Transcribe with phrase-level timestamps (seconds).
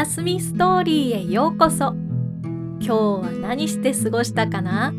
[0.00, 1.92] やすみストーリーへようこそ。
[2.80, 4.94] 今日は何して過ごしたかな？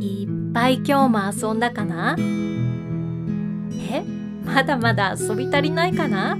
[0.00, 2.14] いっぱい今日も遊んだかな？
[2.18, 4.04] え？
[4.44, 6.36] まだまだ遊び足りないかな？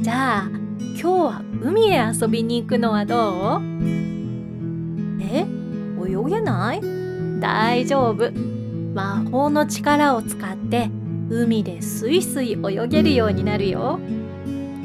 [0.00, 3.62] じゃあ今日は海へ遊びに行くのはどう？
[5.22, 5.46] え？
[6.04, 6.80] 泳げない？
[7.38, 8.32] 大丈夫。
[8.92, 10.90] 魔法の力を使って
[11.30, 14.00] 海でスイスイ泳げるようになるよ。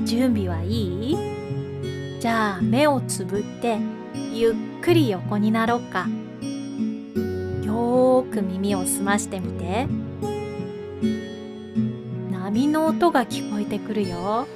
[0.05, 1.17] 準備はいい？
[2.19, 3.77] じゃあ目をつぶって
[4.31, 6.07] ゆっくり横になろうか。
[7.63, 9.87] よーく耳を澄ましてみて。
[12.31, 14.47] 波の音が聞こえてくるよ。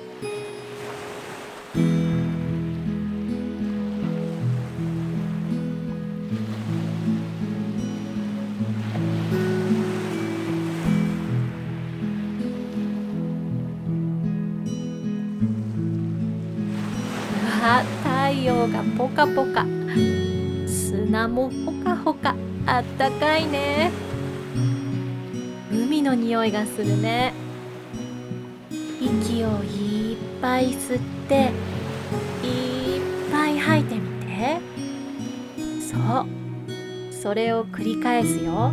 [18.67, 19.65] がポカポカ。
[20.67, 22.35] 砂もほかほか。
[22.65, 23.91] あったかいね。
[25.71, 27.33] 海の匂いがするね。
[28.99, 31.51] 息をいっぱい吸って
[32.43, 33.01] いっ
[33.31, 34.59] ぱい吐いてみて。
[35.81, 36.25] そう。
[37.13, 38.71] それを繰り返すよ。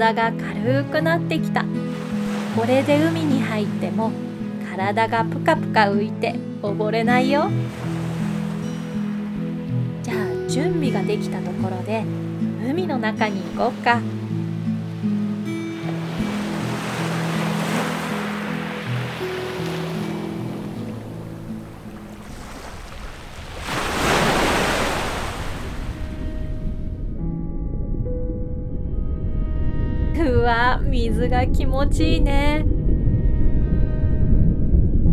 [0.00, 1.62] 体が軽くなってきた。
[2.56, 4.10] これで海に入っても
[4.74, 7.50] 体がプカプカ浮いて溺れないよ。
[10.02, 12.02] じゃあ準備ができたところで
[12.66, 14.00] 海の中に行こうか。
[31.08, 32.62] 水が気持ちいいね。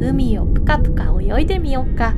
[0.01, 2.13] 海をぷかぷか泳いでみようか。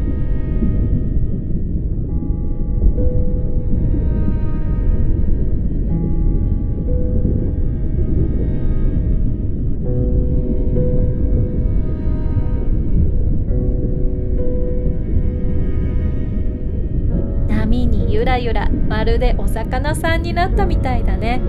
[17.48, 21.40] 波にゆらゆらまるでお魚さんになったみたいだね。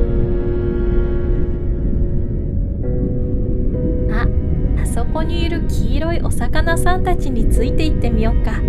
[5.30, 8.60] にいる黄色いお魚さんたちについて行ってみようか。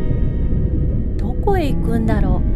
[1.18, 2.51] どこへ行くんだろう？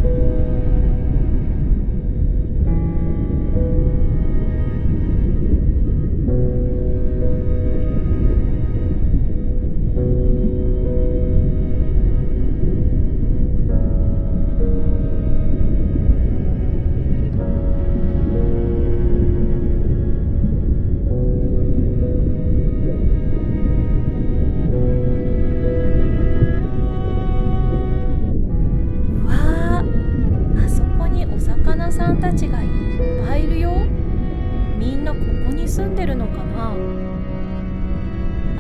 [36.26, 36.74] のかな？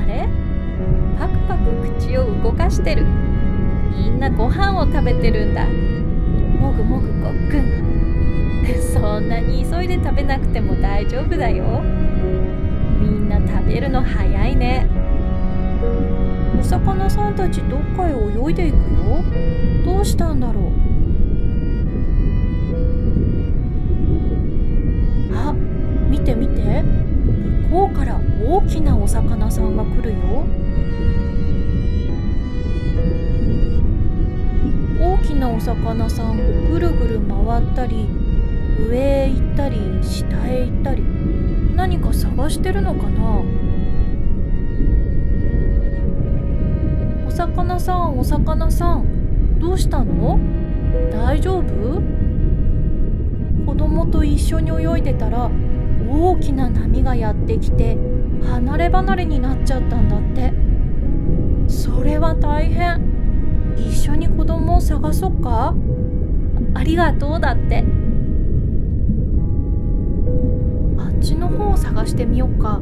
[0.01, 0.27] あれ？
[1.17, 3.05] パクパク口を動かしてる。
[3.95, 5.65] みんなご飯を食べてるんだ。
[5.65, 7.85] もぐもぐごっくん。
[8.93, 11.81] そんなに急いで食べなくても大丈夫だよ。
[12.99, 14.87] みんな食べるの早いね。
[16.59, 19.23] お魚さんたちどっかへ泳いでいくよ。
[19.85, 20.63] どうしたんだろう？
[25.33, 25.53] あ
[26.09, 26.44] 見て見
[27.75, 30.15] て向こうから大きなお魚さんが来るよ。
[34.97, 36.37] 大きなお魚さん
[36.71, 38.07] ぐるぐる回ったり
[38.89, 41.03] 上へ行ったり下へ行ったり
[41.75, 43.43] 何か探してるのかな。
[47.27, 50.39] お魚さんお魚さんどうしたの？
[51.11, 52.01] 大丈夫？
[53.65, 55.51] 子供と一緒に泳いでたら
[56.15, 57.97] 大きな波がやってきて
[58.43, 60.53] 離れ離れになっちゃったんだって。
[61.67, 63.13] それは大変。
[63.75, 65.75] 一緒に子供を探そっか？
[66.73, 67.83] ありがとうだって。
[70.97, 72.81] あっちの方を探してみようか。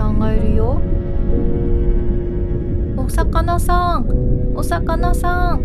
[0.00, 0.80] さんがいるよ。
[2.96, 4.06] お魚さん。
[4.54, 5.60] お魚さん。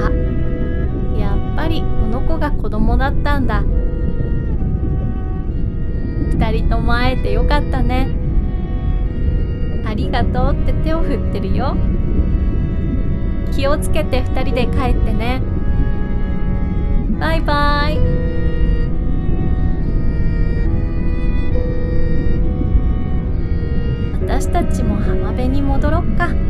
[0.00, 3.62] あやっぱりこの子が子供だったんだ。
[6.32, 8.08] 二人とも会えてよかったね。
[9.84, 11.76] ありがとうって手を振ってるよ。
[13.54, 15.42] 気をつけて二人で帰ってね。
[17.20, 18.17] バイバイ。
[24.38, 26.47] 私たちも浜辺に戻ろっか。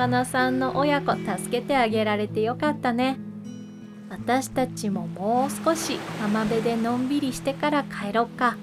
[0.00, 3.18] 魚さんの親子助けてあげられてよかったね
[4.08, 8.56] 私たちももう少し浜辺でのんびりしてから帰ろっか。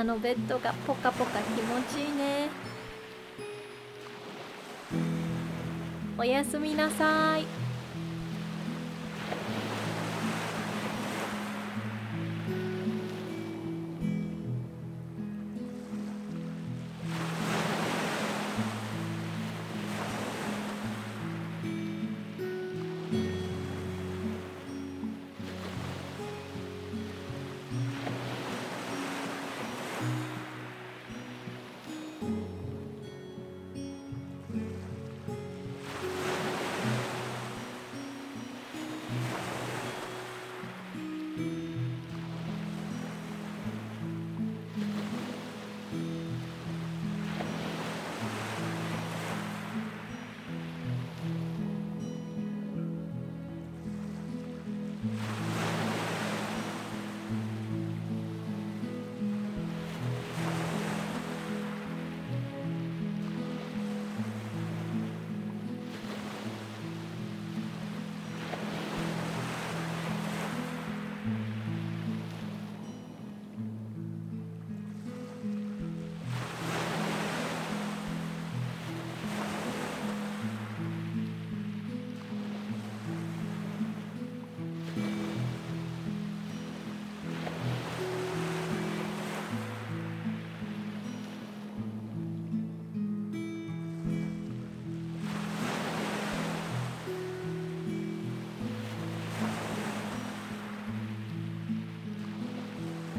[0.00, 2.48] あのベッドがポカポカ気持ちいいね。
[6.16, 7.59] おやすみなさい。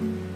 [0.01, 0.30] Amen.